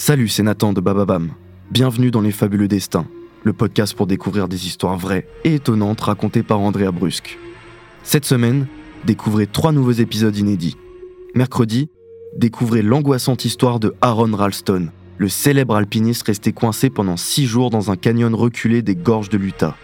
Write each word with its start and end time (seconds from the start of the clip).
Salut, 0.00 0.28
c'est 0.28 0.44
Nathan 0.44 0.72
de 0.72 0.80
Bababam. 0.80 1.32
Bienvenue 1.72 2.12
dans 2.12 2.20
Les 2.20 2.30
Fabuleux 2.30 2.68
Destins, 2.68 3.08
le 3.42 3.52
podcast 3.52 3.96
pour 3.96 4.06
découvrir 4.06 4.46
des 4.46 4.68
histoires 4.68 4.96
vraies 4.96 5.26
et 5.42 5.56
étonnantes 5.56 6.02
racontées 6.02 6.44
par 6.44 6.60
Andrea 6.60 6.92
Brusque. 6.92 7.36
Cette 8.04 8.24
semaine, 8.24 8.68
découvrez 9.06 9.48
trois 9.48 9.72
nouveaux 9.72 9.90
épisodes 9.90 10.36
inédits. 10.36 10.76
Mercredi, 11.34 11.90
découvrez 12.36 12.82
l'angoissante 12.82 13.44
histoire 13.44 13.80
de 13.80 13.92
Aaron 14.00 14.36
Ralston, 14.36 14.90
le 15.18 15.28
célèbre 15.28 15.74
alpiniste 15.74 16.28
resté 16.28 16.52
coincé 16.52 16.90
pendant 16.90 17.16
six 17.16 17.46
jours 17.46 17.70
dans 17.70 17.90
un 17.90 17.96
canyon 17.96 18.36
reculé 18.36 18.82
des 18.82 18.94
gorges 18.94 19.30
de 19.30 19.36
l'Utah. 19.36 19.76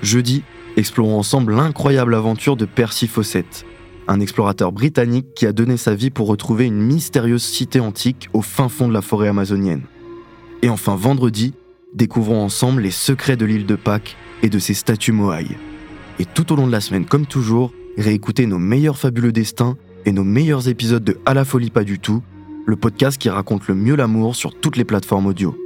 Jeudi, 0.00 0.44
explorons 0.76 1.18
ensemble 1.18 1.56
l'incroyable 1.56 2.14
aventure 2.14 2.56
de 2.56 2.66
Percy 2.66 3.08
Fawcett, 3.08 3.66
un 4.10 4.18
explorateur 4.18 4.72
britannique 4.72 5.34
qui 5.36 5.46
a 5.46 5.52
donné 5.52 5.76
sa 5.76 5.94
vie 5.94 6.10
pour 6.10 6.26
retrouver 6.26 6.66
une 6.66 6.82
mystérieuse 6.82 7.44
cité 7.44 7.78
antique 7.78 8.28
au 8.32 8.42
fin 8.42 8.68
fond 8.68 8.88
de 8.88 8.92
la 8.92 9.02
forêt 9.02 9.28
amazonienne. 9.28 9.82
Et 10.62 10.68
enfin 10.68 10.96
vendredi, 10.96 11.54
découvrons 11.94 12.42
ensemble 12.42 12.82
les 12.82 12.90
secrets 12.90 13.36
de 13.36 13.46
l'île 13.46 13.66
de 13.66 13.76
Pâques 13.76 14.16
et 14.42 14.48
de 14.48 14.58
ses 14.58 14.74
statues 14.74 15.12
Moai. 15.12 15.46
Et 16.18 16.24
tout 16.24 16.52
au 16.52 16.56
long 16.56 16.66
de 16.66 16.72
la 16.72 16.80
semaine, 16.80 17.04
comme 17.04 17.24
toujours, 17.24 17.72
réécoutez 17.96 18.46
nos 18.46 18.58
meilleurs 18.58 18.98
fabuleux 18.98 19.30
destins 19.30 19.76
et 20.04 20.12
nos 20.12 20.24
meilleurs 20.24 20.68
épisodes 20.68 21.04
de 21.04 21.16
À 21.24 21.32
la 21.32 21.44
folie 21.44 21.70
pas 21.70 21.84
du 21.84 22.00
tout, 22.00 22.20
le 22.66 22.74
podcast 22.74 23.16
qui 23.16 23.30
raconte 23.30 23.68
le 23.68 23.76
mieux 23.76 23.94
l'amour 23.94 24.34
sur 24.34 24.58
toutes 24.58 24.76
les 24.76 24.84
plateformes 24.84 25.26
audio. 25.26 25.56